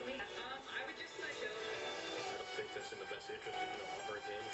[0.00, 1.12] I would just.
[1.20, 1.28] I
[2.56, 4.00] think that's in the best interest of the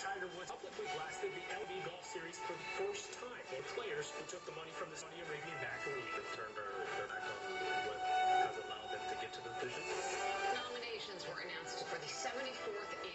[0.03, 3.45] Tiger Woods publicly blasted the LV Golf Series for the first time.
[3.55, 6.11] Or players who took the money from the Saudi Arabian back league.
[6.35, 7.39] Turned their, their back on
[7.87, 9.53] what has allowed them to get to the.
[9.57, 13.06] Nominations were announced for the 74th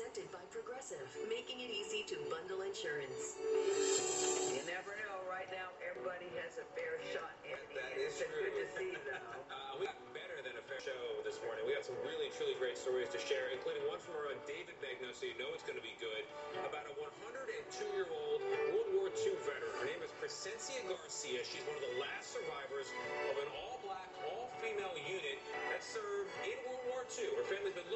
[0.00, 3.36] presented by Progressive, making it easy to bundle insurance.
[4.48, 5.20] You never know.
[5.28, 7.28] Right now, everybody has a fair shot.
[7.44, 7.76] Andy.
[7.76, 8.48] That is it's true.
[8.48, 9.00] Good to see you,
[9.52, 11.68] uh, we got better than a fair show this morning.
[11.68, 14.72] We got some really, truly great stories to share, including one from our own David
[14.80, 16.24] Magno, so you know it's going to be good,
[16.64, 18.40] about a 102-year-old
[18.72, 19.72] World War II veteran.
[19.84, 21.44] Her name is Crescencia Garcia.
[21.44, 22.88] She's one of the last survivors
[23.28, 25.36] of an all-black, all-female unit
[25.68, 27.36] that served in World War II.
[27.36, 27.89] Her family's been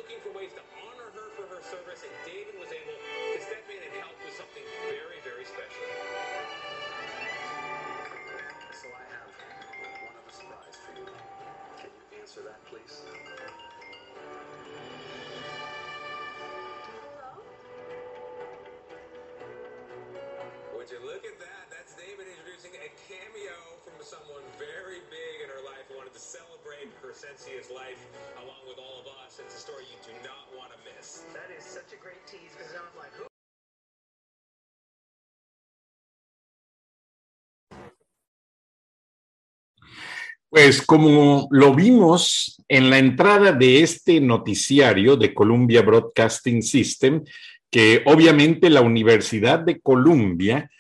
[40.55, 47.25] Pues como lo vimos en la entrada de este noticiario de Columbia Broadcasting System,
[47.69, 50.71] que obviamente la Universidad de Columbia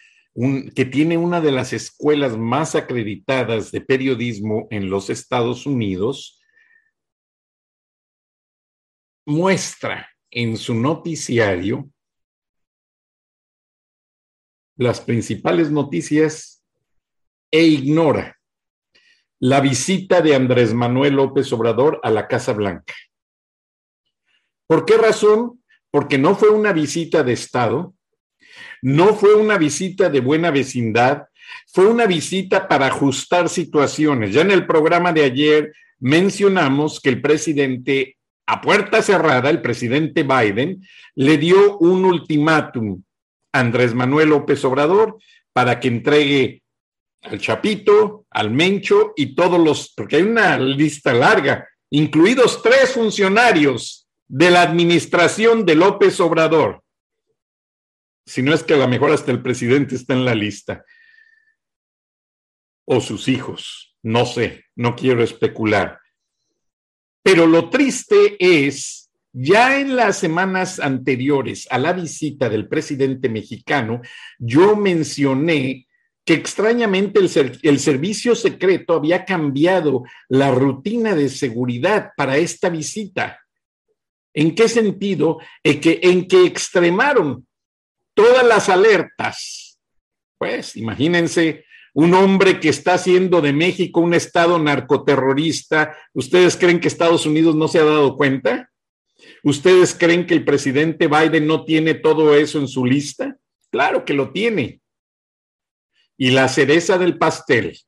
[0.76, 6.40] que tiene una de las escuelas más acreditadas de periodismo en los Estados Unidos,
[9.26, 11.90] muestra en su noticiario
[14.76, 16.64] las principales noticias
[17.50, 18.38] e ignora
[19.44, 22.94] la visita de Andrés Manuel López Obrador a la Casa Blanca.
[24.66, 25.62] ¿Por qué razón?
[25.90, 27.94] Porque no fue una visita de Estado,
[28.80, 31.26] no fue una visita de buena vecindad,
[31.66, 34.32] fue una visita para ajustar situaciones.
[34.32, 38.16] Ya en el programa de ayer mencionamos que el presidente,
[38.46, 40.80] a puerta cerrada, el presidente Biden,
[41.16, 43.02] le dio un ultimátum
[43.52, 45.18] a Andrés Manuel López Obrador
[45.52, 46.63] para que entregue
[47.24, 54.08] al Chapito, al Mencho y todos los, porque hay una lista larga, incluidos tres funcionarios
[54.28, 56.82] de la administración de López Obrador
[58.26, 60.84] Si no es que a lo mejor hasta el presidente está en la lista.
[62.86, 63.96] O sus hijos.
[64.02, 65.98] No sé, no quiero especular.
[67.22, 74.02] Pero lo triste es, ya en las semanas anteriores a la visita del presidente mexicano,
[74.38, 75.86] yo mencioné
[76.24, 82.70] que extrañamente el, ser- el servicio secreto había cambiado la rutina de seguridad para esta
[82.70, 83.40] visita.
[84.32, 85.38] ¿En qué sentido?
[85.62, 87.46] En que, en que extremaron
[88.14, 89.78] todas las alertas.
[90.38, 95.96] Pues imagínense un hombre que está haciendo de México un estado narcoterrorista.
[96.12, 98.70] ¿Ustedes creen que Estados Unidos no se ha dado cuenta?
[99.44, 103.36] ¿Ustedes creen que el presidente Biden no tiene todo eso en su lista?
[103.70, 104.80] Claro que lo tiene.
[106.16, 107.78] Y la cereza del pastel.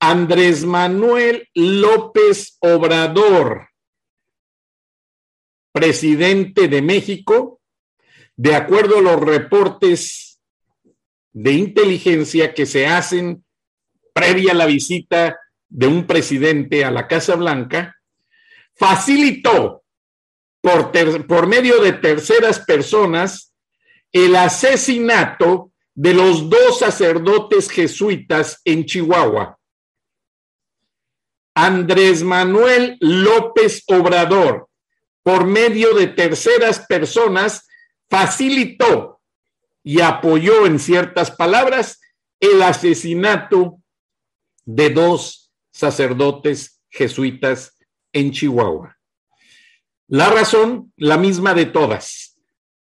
[0.00, 3.68] Andrés Manuel López Obrador,
[5.72, 7.60] presidente de México,
[8.36, 10.40] de acuerdo a los reportes
[11.32, 13.44] de inteligencia que se hacen
[14.12, 15.38] previa a la visita
[15.68, 17.96] de un presidente a la Casa Blanca,
[18.74, 19.82] facilitó
[20.60, 20.92] por,
[21.26, 23.52] por medio de terceras personas
[24.12, 29.58] el asesinato de los dos sacerdotes jesuitas en Chihuahua.
[31.56, 34.68] Andrés Manuel López Obrador,
[35.24, 37.66] por medio de terceras personas,
[38.08, 39.20] facilitó
[39.82, 42.00] y apoyó en ciertas palabras
[42.38, 43.82] el asesinato
[44.64, 47.76] de dos sacerdotes jesuitas
[48.12, 48.96] en Chihuahua.
[50.06, 52.38] La razón, la misma de todas.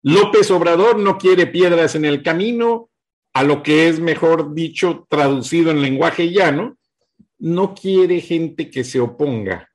[0.02, 2.87] López Obrador no quiere piedras en el camino,
[3.38, 6.76] a lo que es mejor dicho, traducido en lenguaje llano,
[7.38, 9.70] no quiere gente que se oponga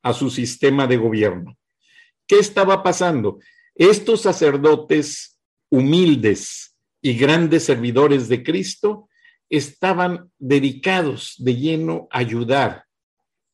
[0.00, 1.58] a su sistema de gobierno.
[2.24, 3.40] ¿Qué estaba pasando?
[3.74, 9.08] Estos sacerdotes humildes y grandes servidores de Cristo
[9.48, 12.84] estaban dedicados de lleno a ayudar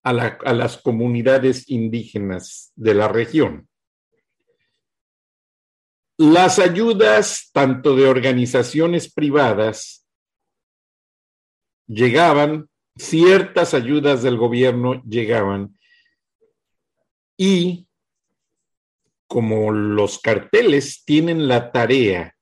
[0.02, 3.70] a, a las comunidades indígenas de la región.
[6.16, 10.06] Las ayudas, tanto de organizaciones privadas,
[11.86, 15.76] llegaban, ciertas ayudas del gobierno llegaban,
[17.36, 17.88] y
[19.26, 22.36] como los carteles tienen la tarea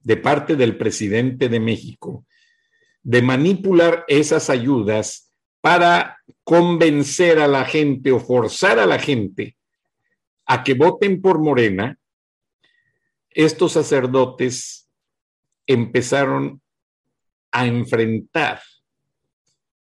[0.00, 2.24] de parte del presidente de México
[3.02, 9.56] de manipular esas ayudas para convencer a la gente o forzar a la gente
[10.46, 11.98] a que voten por Morena,
[13.38, 14.90] estos sacerdotes
[15.64, 16.60] empezaron
[17.52, 18.60] a enfrentar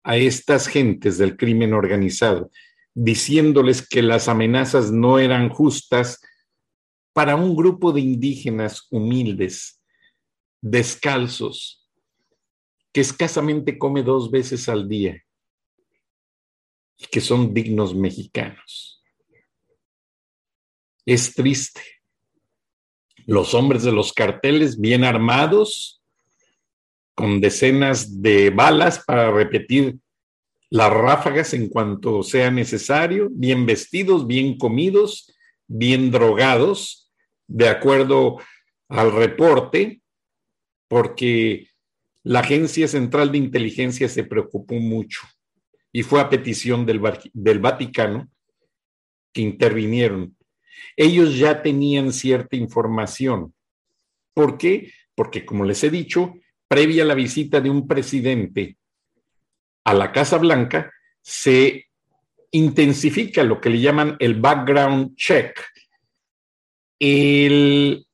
[0.03, 2.51] a estas gentes del crimen organizado,
[2.93, 6.21] diciéndoles que las amenazas no eran justas
[7.13, 9.81] para un grupo de indígenas humildes,
[10.61, 11.89] descalzos,
[12.93, 15.19] que escasamente come dos veces al día
[16.95, 19.03] y que son dignos mexicanos.
[21.07, 21.96] Es triste.
[23.27, 26.01] Los hombres de los carteles bien armados,
[27.13, 29.97] con decenas de balas para repetir
[30.69, 35.33] las ráfagas en cuanto sea necesario, bien vestidos, bien comidos,
[35.67, 37.11] bien drogados,
[37.47, 38.37] de acuerdo
[38.89, 40.01] al reporte,
[40.87, 41.67] porque
[42.23, 45.21] la Agencia Central de Inteligencia se preocupó mucho
[45.91, 46.99] y fue a petición del,
[47.59, 48.29] Vaticano
[49.33, 50.36] que intervinieron.
[50.95, 53.53] Ellos ya tenían cierta información.
[54.33, 54.91] ¿Por qué?
[55.15, 56.35] Porque, como les he dicho,
[56.67, 58.77] previa a la visita de un presidente
[59.83, 60.91] a la Casa Blanca,
[61.21, 61.87] se
[62.51, 65.59] intensifica lo que le llaman el background check,
[66.99, 68.05] el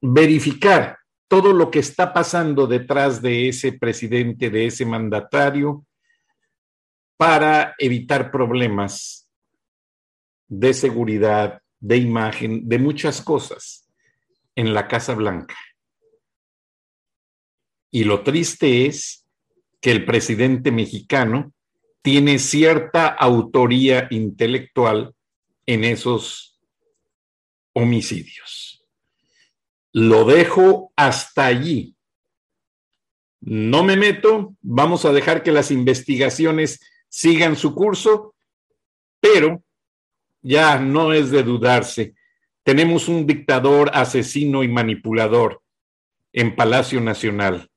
[0.00, 0.98] verificar
[1.28, 5.86] todo lo que está pasando detrás de ese presidente, de ese mandatario,
[7.16, 9.28] para evitar problemas
[10.48, 13.88] de seguridad, de imagen, de muchas cosas
[14.54, 15.56] en la Casa Blanca.
[17.90, 19.26] Y lo triste es
[19.80, 21.52] que el presidente mexicano
[22.00, 25.14] tiene cierta autoría intelectual
[25.66, 26.60] en esos
[27.72, 28.86] homicidios.
[29.92, 31.96] Lo dejo hasta allí.
[33.40, 38.36] No me meto, vamos a dejar que las investigaciones sigan su curso,
[39.20, 39.64] pero
[40.42, 42.14] ya no es de dudarse.
[42.64, 45.62] Tenemos un dictador asesino y manipulador
[46.32, 47.68] en Palacio Nacional.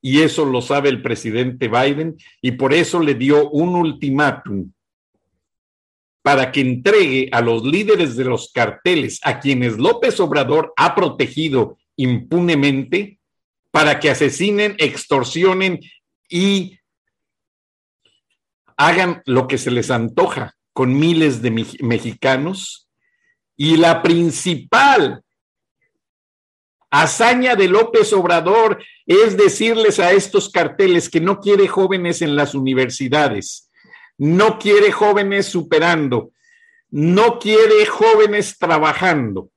[0.00, 4.72] Y eso lo sabe el presidente Biden y por eso le dio un ultimátum
[6.22, 11.78] para que entregue a los líderes de los carteles, a quienes López Obrador ha protegido
[11.96, 13.18] impunemente,
[13.70, 15.80] para que asesinen, extorsionen
[16.28, 16.78] y
[18.76, 21.50] hagan lo que se les antoja con miles de
[21.80, 22.88] mexicanos.
[23.56, 25.22] Y la principal
[26.90, 32.54] hazaña de López Obrador es decirles a estos carteles que no quiere jóvenes en las
[32.54, 33.70] universidades,
[34.18, 36.32] no quiere jóvenes superando,
[36.90, 39.50] no quiere jóvenes trabajando,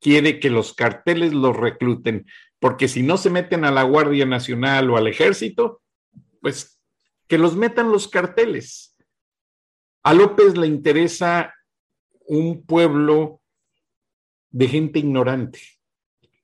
[0.00, 2.26] quiere que los carteles los recluten,
[2.60, 5.82] porque si no se meten a la Guardia Nacional o al ejército,
[6.40, 6.80] pues
[7.26, 8.91] que los metan los carteles.
[10.02, 11.54] A López le interesa
[12.26, 13.40] un pueblo
[14.50, 15.60] de gente ignorante.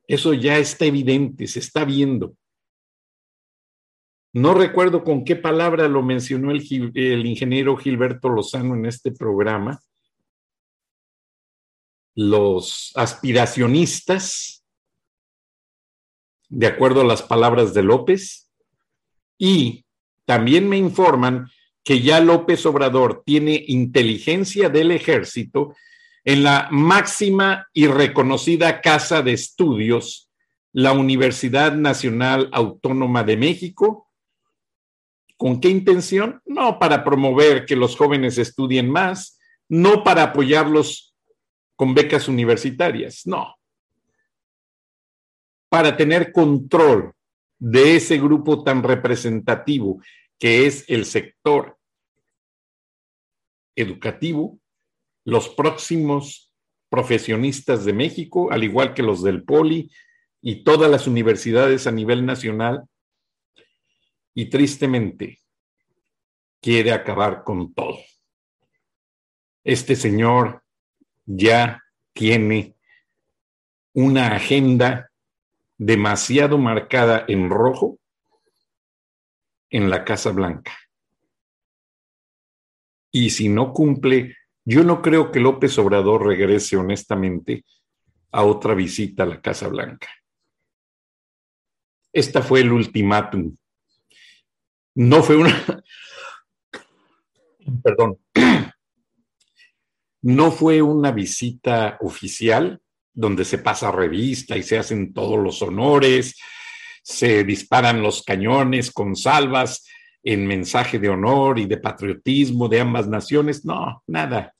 [0.06, 2.36] Eso ya está evidente, se está viendo.
[4.32, 9.80] No recuerdo con qué palabra lo mencionó el, ingeniero Gilberto Lozano en este programa.
[12.14, 14.64] Los aspiracionistas,
[16.48, 18.50] de acuerdo a las palabras de López,
[19.38, 19.84] y
[20.24, 21.48] también me informan
[21.88, 25.74] que ya López Obrador tiene inteligencia del ejército
[26.22, 30.30] en la máxima y reconocida casa de estudios,
[30.74, 34.10] la Universidad Nacional Autónoma de México.
[35.38, 36.42] ¿Con qué intención?
[36.44, 41.16] No para promover que los jóvenes estudien más, no para apoyarlos
[41.74, 43.56] con becas universitarias, no.
[45.70, 47.14] Para tener control
[47.58, 50.02] de ese grupo tan representativo
[50.38, 51.77] que es el sector
[53.80, 54.58] educativo,
[55.24, 56.52] los próximos
[56.88, 59.90] profesionistas de México, al igual que los del Poli
[60.40, 62.84] y todas las universidades a nivel nacional,
[64.34, 65.40] y tristemente
[66.60, 67.98] quiere acabar con todo.
[69.64, 70.62] Este señor
[71.26, 71.82] ya
[72.12, 72.76] tiene
[73.92, 75.10] una agenda
[75.76, 77.98] demasiado marcada en rojo
[79.70, 80.72] en la Casa Blanca.
[83.10, 87.64] Y si no cumple, yo no creo que López Obrador regrese honestamente
[88.32, 90.08] a otra visita a la Casa Blanca.
[92.12, 93.56] Esta fue el ultimátum.
[94.94, 95.54] No fue una,
[97.82, 98.18] perdón,
[100.22, 102.80] no fue una visita oficial
[103.12, 106.36] donde se pasa revista y se hacen todos los honores,
[107.02, 109.84] se disparan los cañones con salvas
[110.22, 113.64] en mensaje de honor y de patriotismo de ambas naciones.
[113.64, 114.54] No, nada.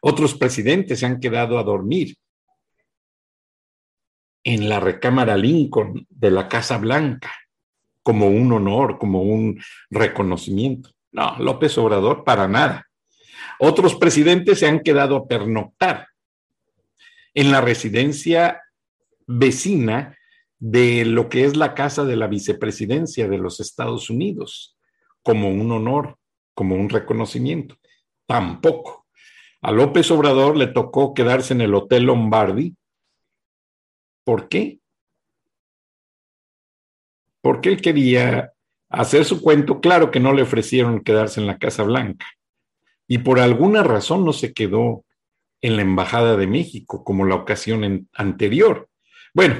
[0.00, 2.16] Otros presidentes se han quedado a dormir
[4.44, 7.32] en la recámara Lincoln de la Casa Blanca
[8.02, 10.90] como un honor, como un reconocimiento.
[11.10, 12.86] No, López Obrador para nada.
[13.58, 16.06] Otros presidentes se han quedado a pernoctar
[17.34, 18.62] en la residencia
[19.26, 20.16] vecina
[20.58, 24.75] de lo que es la casa de la vicepresidencia de los Estados Unidos,
[25.26, 26.18] como un honor,
[26.54, 27.76] como un reconocimiento.
[28.26, 29.08] Tampoco.
[29.60, 32.76] A López Obrador le tocó quedarse en el Hotel Lombardi.
[34.22, 34.78] ¿Por qué?
[37.40, 38.52] Porque él quería
[38.88, 39.80] hacer su cuento.
[39.80, 42.26] Claro que no le ofrecieron quedarse en la Casa Blanca.
[43.08, 45.04] Y por alguna razón no se quedó
[45.60, 48.88] en la Embajada de México, como la ocasión anterior.
[49.34, 49.56] Bueno,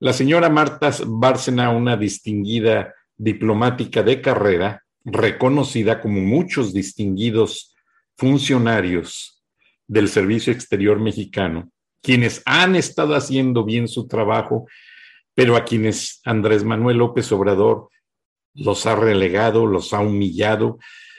[0.00, 7.74] la señora Marta Bárcena, una distinguida diplomática de carrera, reconocida como muchos distinguidos
[8.16, 9.42] funcionarios
[9.86, 11.70] del Servicio Exterior Mexicano,
[12.02, 14.66] quienes han estado haciendo bien su trabajo,
[15.34, 17.88] pero a quienes Andrés Manuel López Obrador
[18.54, 20.78] los ha relegado, los ha humillado,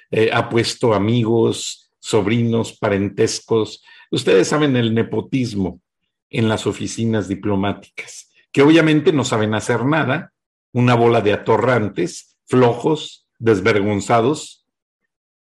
[0.10, 5.82] eh, ha puesto amigos, sobrinos, parentescos, Ustedes saben el nepotismo
[6.30, 10.32] en las oficinas diplomáticas, que obviamente no saben hacer nada,
[10.72, 14.66] una bola de atorrantes, flojos, desvergonzados,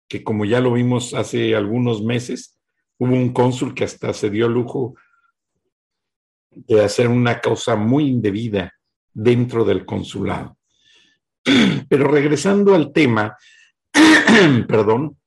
[0.07, 2.59] que como ya lo vimos hace algunos meses,
[2.97, 4.95] hubo un cónsul que hasta se dio lujo
[6.51, 8.73] de hacer una causa muy indebida
[9.13, 10.57] dentro del consulado.
[11.89, 13.37] Pero regresando al tema,
[14.67, 15.17] perdón,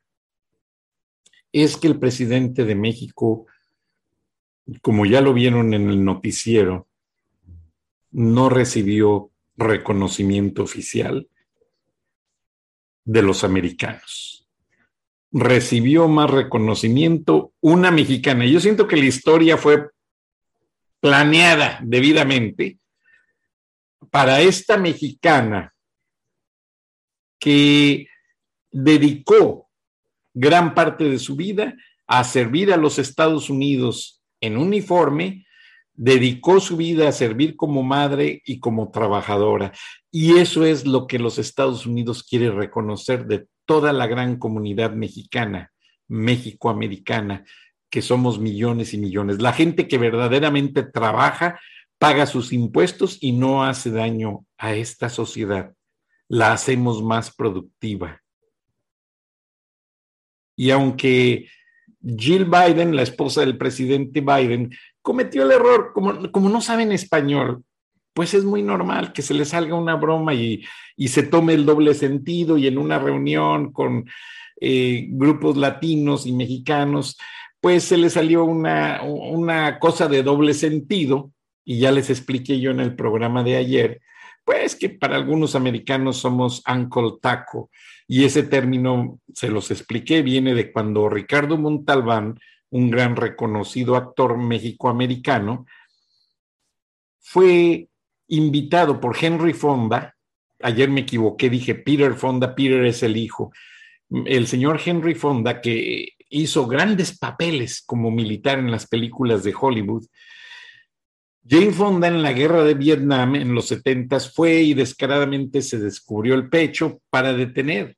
[1.52, 3.46] es que el presidente de México,
[4.82, 6.86] como ya lo vieron en el noticiero,
[8.10, 11.28] no recibió reconocimiento oficial
[13.08, 14.46] de los americanos.
[15.32, 18.44] Recibió más reconocimiento una mexicana.
[18.44, 19.88] Yo siento que la historia fue
[21.00, 22.78] planeada debidamente
[24.10, 25.74] para esta mexicana
[27.38, 28.08] que
[28.70, 29.70] dedicó
[30.34, 31.74] gran parte de su vida
[32.06, 35.46] a servir a los Estados Unidos en uniforme,
[35.98, 39.72] dedicó su vida a servir como madre y como trabajadora.
[40.12, 44.92] Y eso es lo que los Estados Unidos quiere reconocer de toda la gran comunidad
[44.92, 45.72] mexicana,
[46.06, 47.44] mexicoamericana,
[47.90, 49.42] que somos millones y millones.
[49.42, 51.58] La gente que verdaderamente trabaja,
[51.98, 55.74] paga sus impuestos y no hace daño a esta sociedad.
[56.28, 58.22] La hacemos más productiva.
[60.54, 61.48] Y aunque
[62.02, 64.70] Jill Biden, la esposa del presidente Biden,
[65.02, 67.64] cometió el error, como, como no saben español,
[68.14, 70.64] pues es muy normal que se le salga una broma y,
[70.96, 74.06] y se tome el doble sentido y en una reunión con
[74.60, 77.16] eh, grupos latinos y mexicanos,
[77.60, 81.30] pues se le salió una, una cosa de doble sentido
[81.64, 84.00] y ya les expliqué yo en el programa de ayer,
[84.48, 87.68] pues que para algunos americanos somos Uncle Taco
[88.06, 92.40] y ese término, se los expliqué, viene de cuando Ricardo Montalbán,
[92.70, 95.66] un gran reconocido actor mexicoamericano,
[97.20, 97.88] fue
[98.28, 100.16] invitado por Henry Fonda,
[100.62, 103.52] ayer me equivoqué, dije Peter Fonda, Peter es el hijo,
[104.24, 110.06] el señor Henry Fonda, que hizo grandes papeles como militar en las películas de Hollywood.
[111.46, 116.34] Jane Fonda en la guerra de Vietnam en los 70 fue y descaradamente se descubrió
[116.34, 117.96] el pecho para detener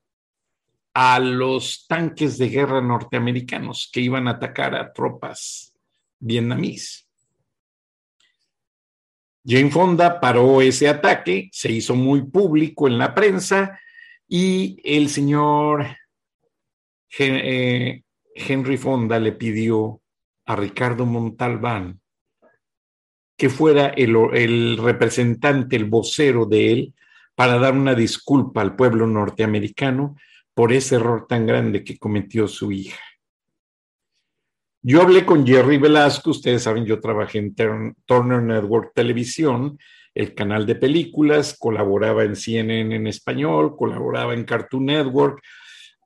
[0.94, 5.72] a los tanques de guerra norteamericanos que iban a atacar a tropas
[6.18, 7.08] vietnamíes.
[9.44, 13.80] Jane Fonda paró ese ataque, se hizo muy público en la prensa
[14.28, 15.86] y el señor
[17.18, 18.02] eh,
[18.34, 20.02] Henry Fonda le pidió
[20.44, 21.99] a Ricardo Montalbán
[23.40, 26.94] que fuera el, representante, el vocero de él,
[27.34, 30.16] para dar una disculpa al pueblo norteamericano
[30.52, 33.00] por ese error tan grande que cometió su hija.
[34.82, 37.54] Yo hablé con Jerry Velasco, ustedes saben, yo trabajé en
[38.04, 39.78] Turner Network Televisión,
[40.14, 45.40] el canal de películas, colaboraba en CNN en español, colaboraba en Cartoon Network,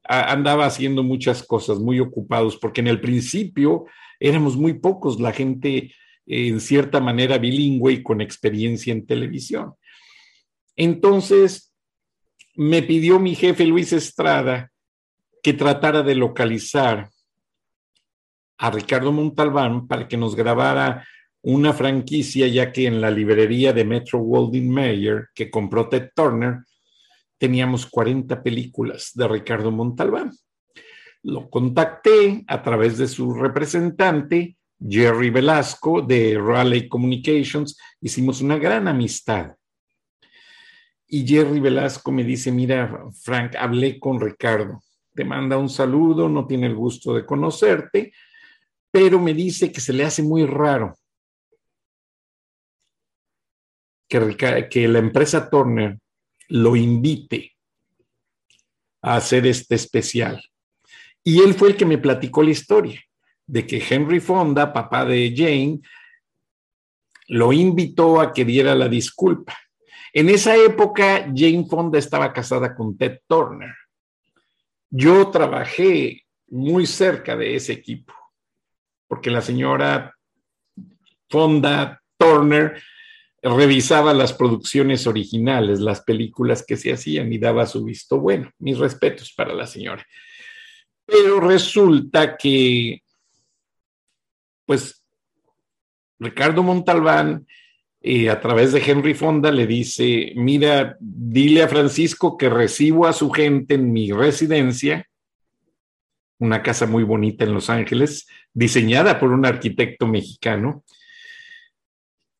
[0.05, 3.87] andaba haciendo muchas cosas, muy ocupados, porque en el principio
[4.21, 5.93] éramos muy pocos, la gente
[6.27, 9.75] en cierta manera bilingüe y con experiencia en televisión.
[10.77, 11.73] Entonces,
[12.57, 14.71] me pidió mi jefe Luis Estrada
[15.43, 17.11] que tratara de localizar
[18.59, 21.07] a Ricardo Montalbán para que nos grabara
[21.43, 26.61] una franquicia, ya que en la librería de Metro Goldwyn Mayer, que compró Ted Turner,
[27.37, 30.31] teníamos 40 películas de Ricardo Montalbán.
[31.23, 37.79] Lo contacté a través de su representante, Jerry Velasco, de Raleigh Communications.
[38.01, 39.55] Hicimos una gran amistad.
[41.07, 44.83] Y Jerry Velasco me dice, mira, Frank, hablé con Ricardo,
[45.15, 48.13] te manda un saludo, no tiene el gusto de conocerte,
[48.91, 50.97] pero me dice que se le hace muy raro
[54.09, 55.99] que, que la empresa Turner
[56.49, 57.53] lo invite
[59.03, 60.43] a hacer este especial.
[61.23, 63.01] Y él fue el que me platicó la historia
[63.47, 65.81] de que Henry Fonda, papá de Jane,
[67.29, 69.57] lo invitó a que diera la disculpa.
[70.13, 73.75] En esa época, Jane Fonda estaba casada con Ted Turner.
[74.91, 78.15] Yo trabajé muy cerca de ese equipo,
[79.09, 80.15] porque la señora
[81.29, 82.81] Fonda Turner
[83.43, 88.51] revisaba las producciones originales, las películas que se hacían y daba su visto bueno.
[88.59, 90.07] Mis respetos para la señora.
[91.05, 93.03] Pero resulta que,
[94.67, 95.05] pues,
[96.19, 97.47] Ricardo Montalbán
[98.01, 103.15] eh, a través de Henry Fonda le dice, mira, dile a Francisco que recibo a
[103.15, 105.09] su gente en mi residencia,
[106.39, 110.85] una casa muy bonita en Los Ángeles, diseñada por un arquitecto mexicano,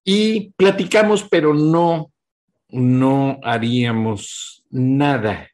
[0.05, 2.13] y platicamos, pero no,
[2.69, 5.49] no haríamos nada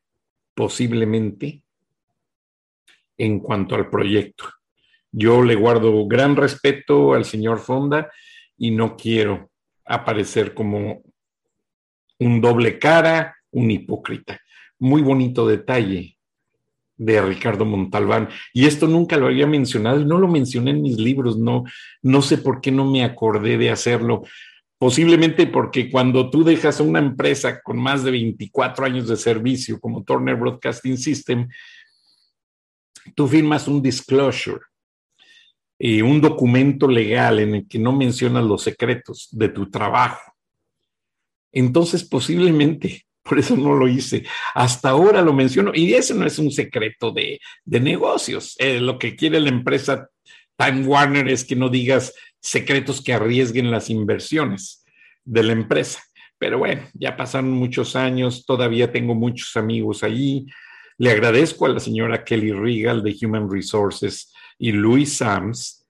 [0.55, 1.63] posiblemente
[3.17, 4.60] en cuanto al proyecto.
[5.13, 8.11] Yo le guardo gran respeto al señor Fonda
[8.57, 9.51] y no quiero
[9.85, 11.03] aparecer como
[12.19, 14.39] un doble cara, un hipócrita.
[14.79, 16.17] Muy bonito detalle
[16.97, 18.29] de Ricardo Montalbán.
[18.53, 21.65] Y esto nunca lo había mencionado y no lo mencioné en mis libros, no,
[22.03, 24.23] no sé por qué no me acordé de hacerlo.
[24.79, 30.05] Posiblemente porque cuando tú dejas una empresa con más de 24 años de servicio como
[30.05, 31.49] Turner Broadcasting System,
[33.15, 34.61] tú firmas un disclosure
[35.81, 40.33] eh, un documento legal en el que no mencionas los secretos de tu trabajo.
[41.51, 44.25] Entonces, posiblemente Por eso no lo hice.
[44.55, 48.57] Hasta ahora lo menciono y eso no es un secreto de, de negocios.
[48.59, 50.09] Eh, lo que quiere la empresa
[50.57, 54.85] Time Warner es que no digas secretos que arriesguen las inversiones
[55.25, 56.03] de la empresa.
[56.39, 60.47] Pero bueno, ya pasaron muchos años, todavía tengo muchos amigos allí.
[60.97, 65.89] Le agradezco a la señora Kelly Regal de Human Resources y Louis Sams,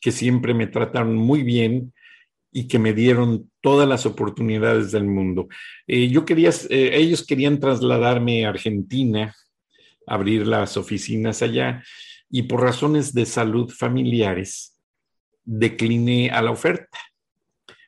[0.00, 1.92] que siempre me trataron muy bien
[2.50, 5.48] y que me dieron todas las oportunidades del mundo.
[5.86, 9.34] Eh, yo quería, eh, ellos querían trasladarme a Argentina,
[10.06, 11.84] abrir las oficinas allá,
[12.30, 14.78] y por razones de salud familiares
[15.44, 16.98] decliné a la oferta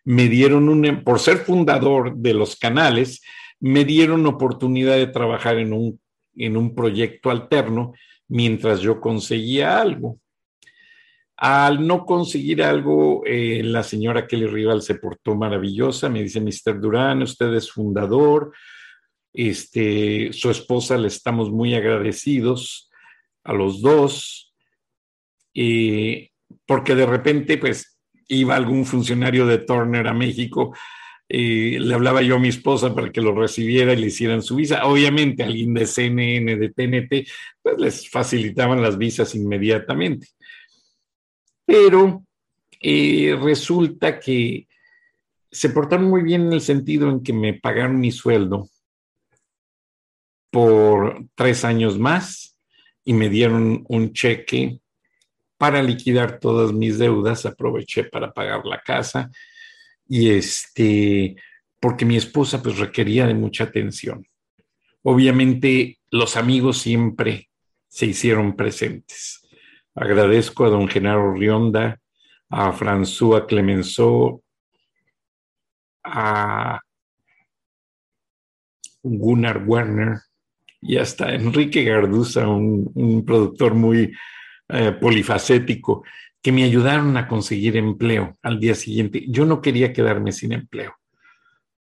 [0.05, 3.23] me dieron un, por ser fundador de los canales,
[3.61, 6.01] me dieron oportunidad de trabajar en un,
[6.37, 7.93] en un proyecto alterno
[8.31, 10.19] mientras yo conseguía algo.
[11.37, 16.09] Al no conseguir algo, eh, la señora Kelly Rival se portó maravillosa.
[16.09, 16.81] Me dice, Mr.
[16.81, 18.53] Durán, usted es fundador.
[19.33, 22.91] Este, su esposa le estamos muy agradecidos
[23.45, 24.55] a los dos.
[25.55, 26.31] Eh,
[26.67, 30.77] porque de repente, pues, iba algún funcionario de Turner a México,
[31.33, 34.57] eh, le hablaba yo a mi esposa para que lo recibiera y le hicieran su
[34.57, 34.85] visa.
[34.85, 37.29] Obviamente, alguien de CNN, de TNT,
[37.63, 40.27] pues les facilitaban las visas inmediatamente.
[41.65, 42.25] Pero
[42.81, 44.67] eh, resulta que
[45.53, 48.69] se portaron muy bien en el sentido en que me pagaron mi sueldo
[50.51, 52.59] por tres años más
[53.05, 54.81] y me dieron un cheque
[55.57, 59.31] para liquidar todas mis deudas, aproveché para pagar la casa
[60.11, 61.37] y este,
[61.79, 64.27] porque mi esposa pues requería de mucha atención.
[65.03, 67.49] Obviamente los amigos siempre
[67.87, 69.41] se hicieron presentes.
[69.95, 72.01] Agradezco a don Genaro Rionda,
[72.49, 74.43] a François Clemenceau,
[76.03, 76.81] a
[79.05, 80.19] Gunnar Werner
[80.83, 84.13] y hasta Enrique Garduza, un, un productor muy
[84.69, 86.03] eh, polifacético,
[86.43, 89.25] que me ayudaron a conseguir empleo al día siguiente.
[89.29, 90.95] Yo no quería quedarme sin empleo,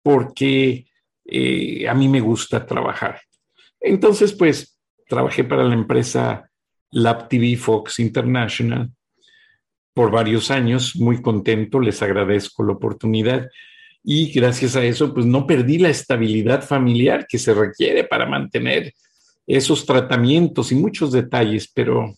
[0.02, 0.86] porque
[1.24, 3.20] eh, a mí me gusta trabajar.
[3.80, 6.50] Entonces, pues, trabajé para la empresa
[6.90, 8.90] Lab TV Fox International
[9.94, 13.48] por varios años, muy contento, les agradezco la oportunidad
[14.04, 18.92] y gracias a eso, pues no perdí la estabilidad familiar que se requiere para mantener
[19.46, 22.14] esos tratamientos y muchos detalles, pero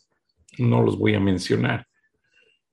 [0.59, 1.87] no los voy a mencionar.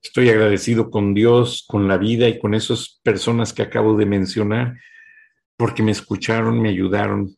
[0.08, 4.80] Estoy agradecido con Dios, con la vida y con esas personas que acabo de mencionar,
[5.54, 7.36] porque me escucharon, me ayudaron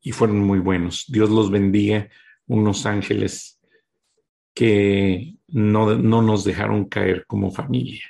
[0.00, 1.04] y fueron muy buenos.
[1.06, 2.08] Dios los bendiga,
[2.48, 3.60] unos ángeles
[4.54, 8.04] que no, no nos dejaron caer como familia.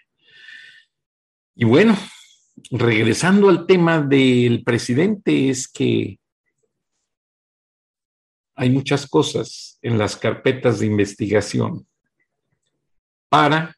[1.54, 1.94] Y bueno,
[2.70, 6.18] regresando al tema del presidente, es que
[8.54, 11.86] hay muchas cosas en las carpetas de investigación
[13.28, 13.76] para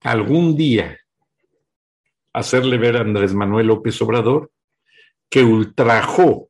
[0.00, 0.98] algún día
[2.32, 4.50] hacerle ver a Andrés Manuel López Obrador
[5.28, 6.48] que ultrajó,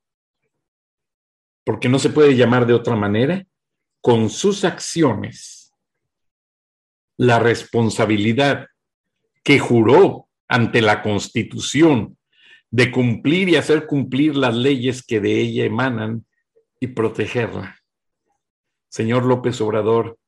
[1.64, 3.46] porque no se puede llamar de otra manera,
[4.00, 5.74] con sus acciones
[7.16, 8.68] la responsabilidad
[9.42, 12.16] que juró ante la Constitución
[12.70, 16.26] de cumplir y hacer cumplir las leyes que de ella emanan
[16.80, 17.76] y protegerla.
[18.88, 20.18] Señor López Obrador,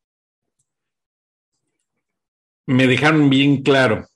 [2.71, 4.07] me dejaron bien claro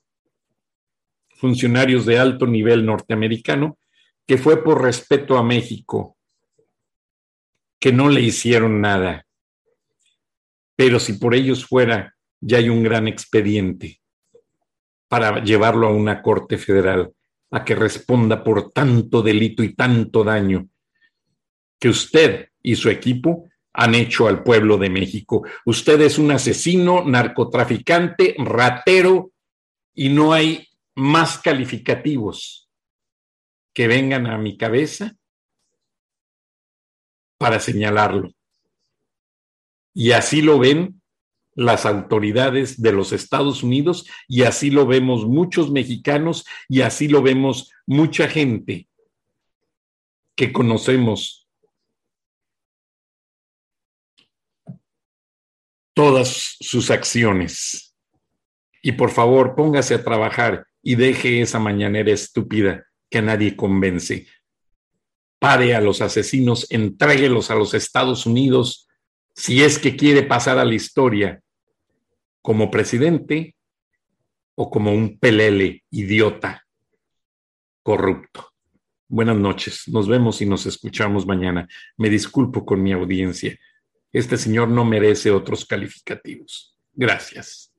[1.35, 3.77] funcionarios de alto nivel norteamericano
[4.25, 6.15] que fue por respeto a México,
[7.77, 9.25] que no le hicieron nada.
[10.77, 13.99] Pero si por ellos fuera, ya hay un gran expediente
[15.09, 17.11] para llevarlo a una corte federal,
[17.51, 20.69] a que responda por tanto delito y tanto daño
[21.77, 25.43] que usted y su equipo han hecho al pueblo de México.
[25.65, 29.31] Usted es un asesino, narcotraficante, ratero
[29.93, 32.69] y no hay más calificativos
[33.73, 35.15] que vengan a mi cabeza
[37.37, 38.31] para señalarlo.
[39.93, 41.01] Y así lo ven
[41.53, 47.21] las autoridades de los Estados Unidos y así lo vemos muchos mexicanos y así lo
[47.21, 48.87] vemos mucha gente
[50.35, 51.44] que conocemos
[55.95, 57.95] todas sus acciones.
[58.83, 64.27] Y por favor, póngase a trabajar y deje esa mañanera estúpida que nadie convence.
[65.39, 68.87] Pare a los asesinos, entréguelos a los Estados Unidos
[69.33, 71.41] si es que quiere pasar a la historia
[72.41, 73.55] como presidente
[74.55, 76.65] o como un pelele idiota
[77.81, 78.51] corrupto.
[79.07, 79.87] Buenas noches.
[79.87, 81.67] Nos vemos y nos escuchamos mañana.
[81.97, 83.57] Me disculpo con mi audiencia.
[84.15, 86.73] Este señor no merece otros calificativos.
[86.93, 87.73] Gracias.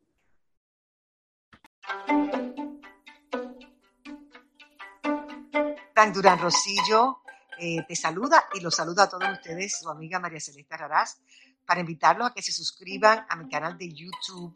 [5.94, 7.22] Tan Durán Rosillo
[7.58, 11.22] eh, te saluda y los saluda a todos ustedes, su amiga María Celeste Raraz,
[11.64, 14.54] para invitarlos a que se suscriban a mi canal de YouTube,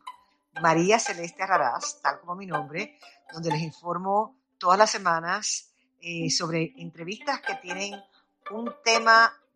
[0.60, 2.98] María Celeste Raraz, tal como mi nombre,
[3.32, 7.98] donde les informo todas las semanas eh, sobre entrevistas que tienen
[8.50, 9.32] un tema